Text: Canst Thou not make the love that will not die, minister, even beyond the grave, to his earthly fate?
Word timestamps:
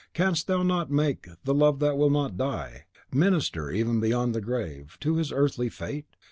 Canst 0.15 0.47
Thou 0.47 0.63
not 0.63 0.89
make 0.89 1.27
the 1.43 1.53
love 1.53 1.77
that 1.77 1.95
will 1.95 2.09
not 2.09 2.35
die, 2.35 2.85
minister, 3.13 3.69
even 3.69 3.99
beyond 3.99 4.33
the 4.33 4.41
grave, 4.41 4.97
to 5.01 5.17
his 5.17 5.31
earthly 5.31 5.69
fate? 5.69 6.07